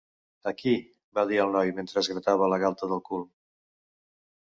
Aquí 0.51 0.73
—va 0.79 1.27
dir 1.33 1.37
el 1.45 1.53
noi, 1.57 1.75
mentre 1.81 2.01
es 2.03 2.11
gratava 2.15 2.51
la 2.55 2.61
galta 2.67 2.93
del 2.95 3.07
cul. 3.11 3.27